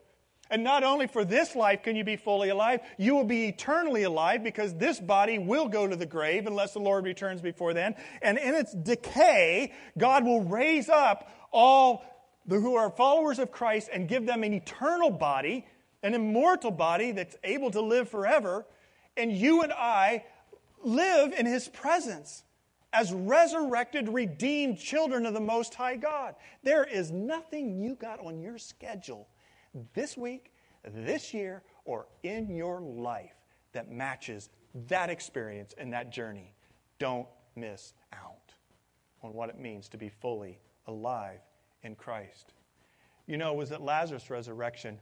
[0.50, 4.04] And not only for this life can you be fully alive, you will be eternally
[4.04, 7.96] alive because this body will go to the grave unless the Lord returns before then.
[8.22, 12.04] And in its decay, God will raise up all
[12.46, 15.66] the, who are followers of Christ and give them an eternal body,
[16.04, 18.66] an immortal body that's able to live forever.
[19.16, 20.24] And you and I
[20.84, 22.44] live in His presence
[22.94, 26.36] as resurrected, redeemed children of the Most High God.
[26.64, 29.28] There is nothing you got on your schedule
[29.94, 30.52] this week,
[30.84, 33.36] this year, or in your life
[33.74, 34.50] that matches
[34.88, 36.54] that experience and that journey.
[37.00, 38.54] Don't miss out
[39.24, 41.40] on what it means to be fully alive
[41.84, 42.54] in Christ.
[43.26, 45.00] You know, it was at Lazarus' resurrection,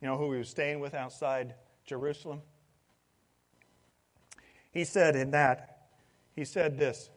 [0.00, 1.54] you know who he was staying with outside
[1.86, 2.42] Jerusalem?
[4.70, 5.86] He said in that,
[6.34, 7.10] he said this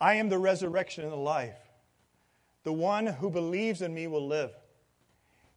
[0.00, 1.58] I am the resurrection and the life.
[2.62, 4.52] The one who believes in me will live,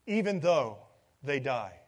[0.08, 0.78] even though
[1.24, 1.80] they die.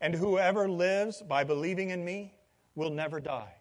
[0.00, 2.34] And whoever lives by believing in me
[2.74, 3.54] will never die.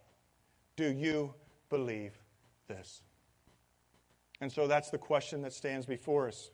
[0.76, 1.34] Do you
[1.70, 2.14] believe
[2.68, 3.04] this?
[4.42, 6.50] And so that's the question that stands before us.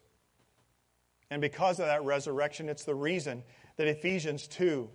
[1.31, 3.43] And because of that resurrection, it's the reason
[3.77, 4.89] that Ephesians 2,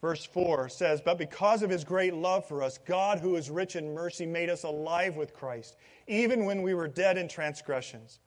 [0.00, 3.76] verse 4 says, But because of his great love for us, God, who is rich
[3.76, 8.20] in mercy, made us alive with Christ, even when we were dead in transgressions.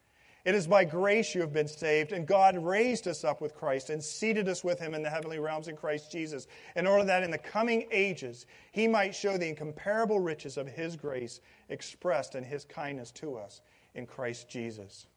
[0.45, 3.89] It is by grace you have been saved, and God raised us up with Christ
[3.89, 7.23] and seated us with him in the heavenly realms in Christ Jesus, in order that
[7.23, 12.43] in the coming ages he might show the incomparable riches of his grace expressed in
[12.43, 13.61] his kindness to us
[13.95, 15.07] in Christ Jesus.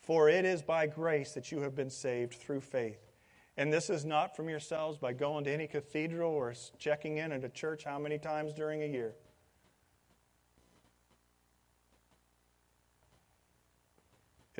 [0.00, 3.10] For it is by grace that you have been saved through faith.
[3.56, 7.44] And this is not from yourselves by going to any cathedral or checking in at
[7.44, 9.14] a church how many times during a year.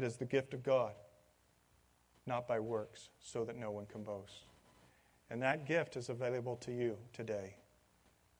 [0.00, 0.94] It is the gift of God,
[2.24, 4.46] not by works, so that no one can boast.
[5.28, 7.56] And that gift is available to you today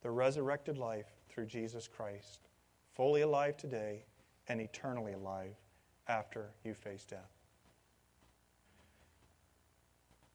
[0.00, 2.48] the resurrected life through Jesus Christ,
[2.94, 4.06] fully alive today
[4.48, 5.54] and eternally alive
[6.08, 7.30] after you face death.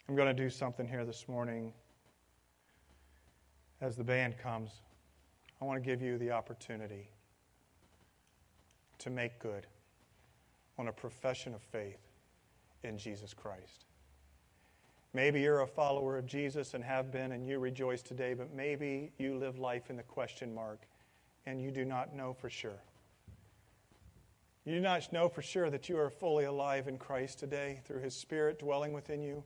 [0.07, 1.73] I'm going to do something here this morning
[3.81, 4.69] As the band comes,
[5.59, 7.09] I want to give you the opportunity
[8.99, 9.65] to make good
[10.77, 12.01] on a profession of faith
[12.83, 13.85] in Jesus Christ.
[15.13, 19.11] Maybe you're a follower of Jesus and have been, and you rejoice today, but maybe
[19.17, 20.81] you live life in the question mark
[21.45, 22.81] and you do not know for sure.
[24.65, 28.01] You do not know for sure that you are fully alive in Christ today through
[28.01, 29.43] His Spirit dwelling within you,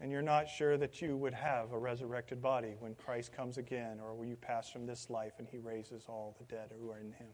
[0.00, 3.98] and you're not sure that you would have a resurrected body when Christ comes again
[4.00, 6.98] or when you pass from this life and He raises all the dead who are
[6.98, 7.28] in Him.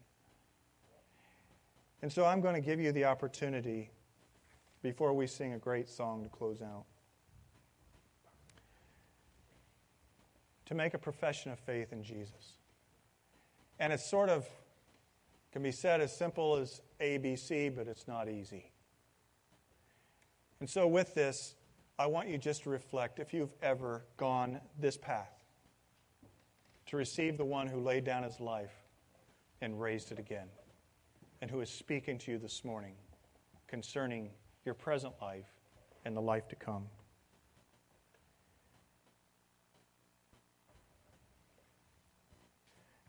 [2.05, 3.89] And so I'm going to give you the opportunity
[4.83, 6.83] before we sing a great song to close out
[10.67, 12.59] to make a profession of faith in Jesus.
[13.79, 14.47] And it's sort of
[15.51, 18.69] can be said as simple as ABC, but it's not easy.
[20.59, 21.55] And so, with this,
[21.97, 25.33] I want you just to reflect if you've ever gone this path
[26.85, 28.75] to receive the one who laid down his life
[29.59, 30.49] and raised it again,
[31.45, 32.95] and who is speaking to you this morning
[33.67, 34.31] concerning
[34.65, 35.45] your present life
[36.03, 36.87] and the life to come.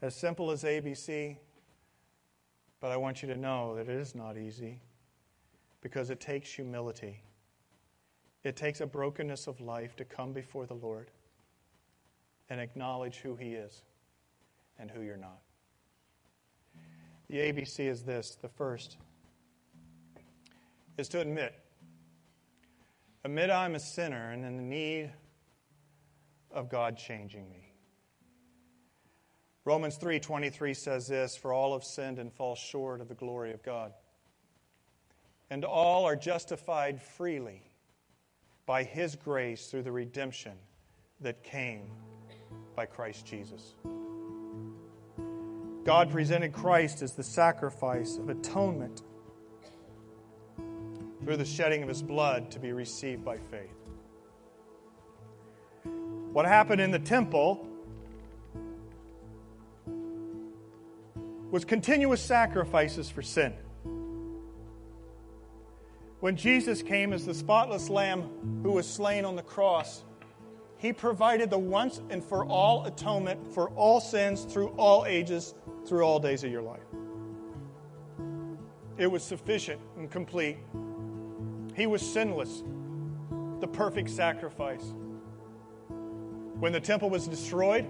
[0.02, 1.38] As simple as ABC,
[2.78, 4.82] but I want you to know that it is not easy
[5.80, 7.22] because it takes humility.
[8.44, 11.10] It takes a brokenness of life to come before the Lord
[12.50, 13.80] and acknowledge who He is
[14.78, 15.45] and who you're not.
[17.28, 18.96] The ABC is this the first
[20.96, 21.54] is to admit.
[23.24, 25.10] Admit I'm a sinner and in the need
[26.52, 27.72] of God changing me.
[29.64, 33.62] Romans 3:23 says this, for all have sinned and fall short of the glory of
[33.64, 33.92] God.
[35.50, 37.62] And all are justified freely
[38.64, 40.56] by his grace through the redemption
[41.20, 41.90] that came
[42.76, 43.74] by Christ Jesus.
[45.86, 49.02] God presented Christ as the sacrifice of atonement
[51.22, 53.70] through the shedding of his blood to be received by faith.
[56.32, 57.68] What happened in the temple
[61.52, 63.54] was continuous sacrifices for sin.
[66.18, 70.02] When Jesus came as the spotless lamb who was slain on the cross,
[70.78, 75.54] he provided the once and for all atonement for all sins through all ages,
[75.86, 76.80] through all days of your life.
[78.98, 80.58] It was sufficient and complete.
[81.74, 82.62] He was sinless,
[83.60, 84.94] the perfect sacrifice.
[86.58, 87.86] When the temple was destroyed,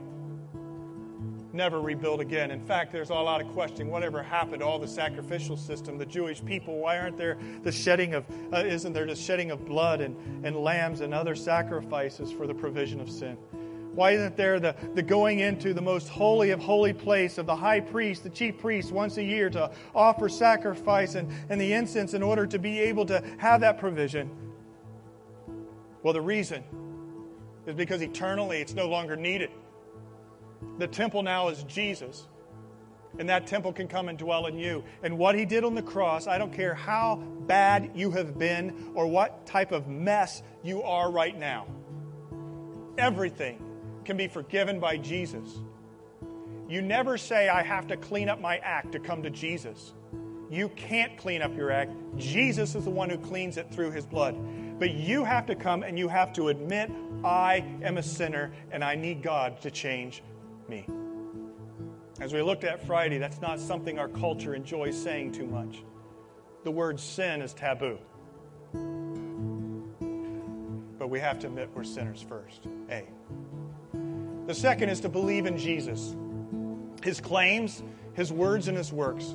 [1.53, 2.51] never rebuilt again.
[2.51, 6.07] In fact, there's a lot of questioning whatever happened to all the sacrificial system, the
[6.07, 6.79] Jewish people.
[6.79, 10.57] Why aren't there the shedding of, uh, isn't there the shedding of blood and, and
[10.57, 13.39] lambs and other sacrifices for the provision of sin?
[13.97, 17.57] Why isn't there the, the going into the most holy of holy place of the
[17.57, 22.13] high priest, the chief priest, once a year to offer sacrifice and, and the incense
[22.13, 24.31] in order to be able to have that provision?
[26.03, 26.63] Well, the reason
[27.67, 29.49] is because eternally it's no longer needed.
[30.77, 32.29] The temple now is Jesus.
[33.19, 34.85] And that temple can come and dwell in you.
[35.03, 37.17] And what he did on the cross, I don't care how
[37.47, 41.67] bad you have been or what type of mess you are right now,
[42.99, 43.66] everything
[44.07, 45.59] can be forgiven by Jesus.
[46.69, 49.93] You never say, I have to clean up my act to come to Jesus.
[50.49, 51.93] You can't clean up your act.
[52.17, 54.37] Jesus is the one who cleans it through his blood.
[54.79, 56.91] But you have to come and you have to admit,
[57.25, 60.23] I am a sinner and I need God to change
[60.69, 60.87] me.
[62.21, 65.83] As we looked at Friday, that's not something our culture enjoys saying too much.
[66.65, 67.99] The word sin is taboo.
[70.99, 72.67] But we have to admit we're sinners first.
[72.91, 73.07] A.
[74.47, 76.15] The second is to believe in Jesus,
[77.03, 77.83] his claims,
[78.15, 79.35] his words, and his works.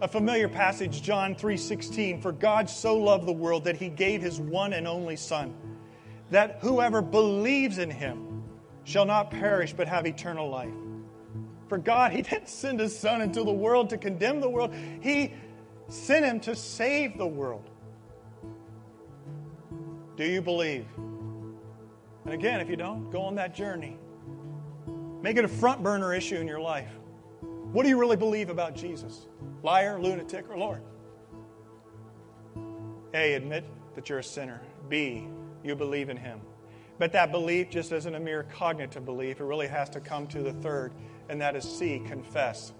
[0.00, 4.40] A familiar passage, John 3:16, for God so loved the world that he gave his
[4.40, 5.54] one and only son,
[6.30, 8.42] that whoever believes in him
[8.84, 10.74] shall not perish but have eternal life.
[11.68, 15.34] For God, He didn't send His Son into the world to condemn the world, He
[15.88, 17.68] sent Him to save the world.
[20.16, 20.86] Do you believe?
[22.24, 23.96] And again, if you don't, go on that journey.
[25.22, 26.90] Make it a front burner issue in your life.
[27.72, 29.26] What do you really believe about Jesus?
[29.62, 30.82] Liar, lunatic, or Lord?
[33.14, 33.64] A, admit
[33.94, 34.60] that you're a sinner.
[34.88, 35.28] B,
[35.64, 36.40] you believe in Him.
[36.98, 39.40] But that belief just isn't a mere cognitive belief.
[39.40, 40.92] It really has to come to the third,
[41.28, 42.72] and that is C, confess.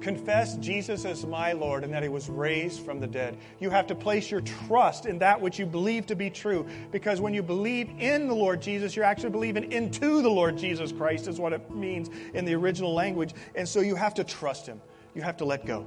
[0.00, 3.36] Confess Jesus as my Lord and that he was raised from the dead.
[3.58, 7.20] You have to place your trust in that which you believe to be true because
[7.20, 11.28] when you believe in the Lord Jesus, you're actually believing into the Lord Jesus Christ,
[11.28, 13.34] is what it means in the original language.
[13.54, 14.80] And so you have to trust him.
[15.14, 15.86] You have to let go.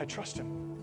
[0.00, 0.78] I trust him.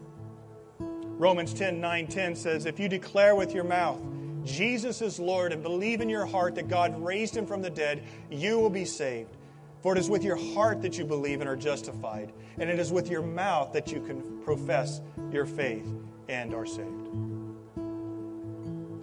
[0.80, 4.00] Romans 10 9 10 says, If you declare with your mouth,
[4.44, 8.04] Jesus is Lord, and believe in your heart that God raised him from the dead,
[8.30, 9.38] you will be saved.
[9.84, 12.94] For it is with your heart that you believe and are justified, and it is
[12.94, 15.86] with your mouth that you can profess your faith
[16.30, 17.10] and are saved.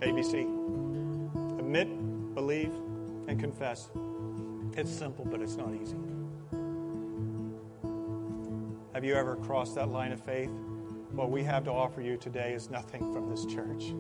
[0.00, 0.60] ABC
[1.60, 2.72] Admit, believe,
[3.28, 3.90] and confess.
[4.74, 5.98] It's simple, but it's not easy.
[8.94, 10.50] Have you ever crossed that line of faith?
[11.12, 13.92] What we have to offer you today is nothing from this church.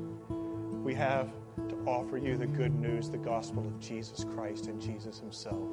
[0.82, 1.28] We have
[1.68, 5.68] to offer you the good news, the gospel of Jesus Christ and Jesus Himself.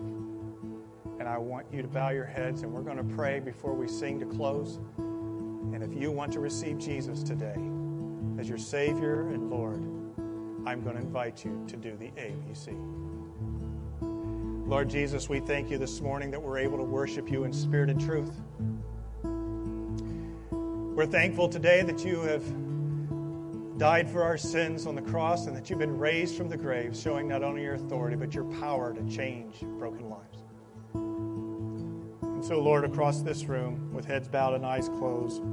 [1.27, 3.85] And I want you to bow your heads, and we're going to pray before we
[3.85, 4.79] sing to close.
[4.97, 7.57] And if you want to receive Jesus today
[8.39, 9.81] as your Savior and Lord,
[10.65, 12.69] I'm going to invite you to do the ABC.
[14.69, 17.89] Lord Jesus, we thank you this morning that we're able to worship you in spirit
[17.89, 18.31] and truth.
[20.95, 25.69] We're thankful today that you have died for our sins on the cross and that
[25.69, 29.03] you've been raised from the grave, showing not only your authority, but your power to
[29.13, 30.06] change broken
[32.47, 35.43] so, Lord, across this room, with heads bowed and eyes closed,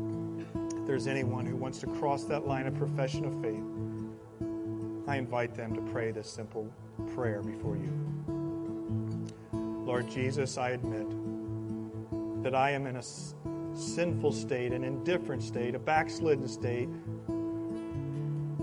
[0.54, 3.64] if there's anyone who wants to cross that line of profession of faith,
[5.08, 6.72] I invite them to pray this simple
[7.12, 7.90] prayer before you.
[9.52, 11.08] Lord Jesus, I admit
[12.44, 13.02] that I am in a
[13.76, 16.88] sinful state, an indifferent state, a backslidden state.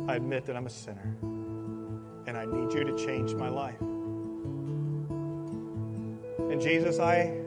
[0.07, 1.17] I admit that I'm a sinner
[2.27, 3.81] and I need you to change my life.
[6.49, 7.41] And Jesus, I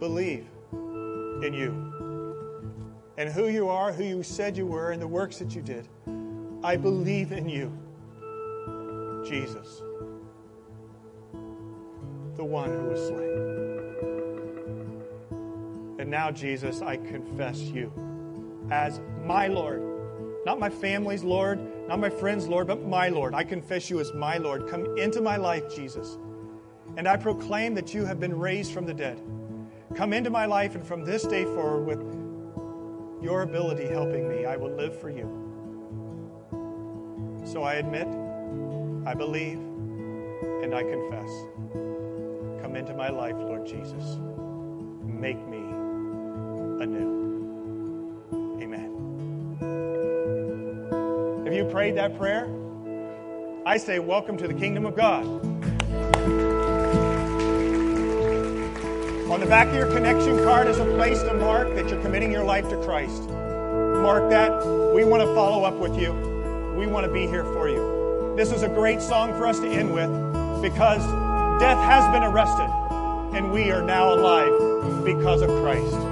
[0.00, 1.90] believe in you
[3.18, 5.86] and who you are, who you said you were, and the works that you did.
[6.64, 7.70] I believe in you,
[9.28, 9.82] Jesus,
[12.34, 13.60] the one who was slain.
[15.98, 17.92] And now, Jesus, I confess you
[18.70, 19.82] as my Lord.
[20.46, 23.34] Not my family's Lord, not my friend's Lord, but my Lord.
[23.34, 24.66] I confess you as my Lord.
[24.66, 26.16] Come into my life, Jesus.
[26.96, 29.20] And I proclaim that you have been raised from the dead.
[29.94, 32.00] Come into my life, and from this day forward, with
[33.22, 35.28] your ability helping me, I will live for you.
[37.44, 38.06] So I admit,
[39.04, 39.58] I believe,
[40.62, 41.28] and I confess.
[42.62, 44.18] Come into my life, Lord Jesus.
[45.02, 45.58] Make me
[46.84, 48.28] anew.
[48.62, 48.90] Amen.
[51.44, 52.48] Have you prayed that prayer,
[53.66, 55.49] I say, Welcome to the kingdom of God.
[59.30, 62.32] On the back of your connection card is a place to mark that you're committing
[62.32, 63.28] your life to Christ.
[63.30, 64.50] Mark that.
[64.92, 66.12] We want to follow up with you.
[66.76, 68.34] We want to be here for you.
[68.36, 70.10] This is a great song for us to end with
[70.60, 71.00] because
[71.60, 72.68] death has been arrested
[73.32, 76.09] and we are now alive because of Christ.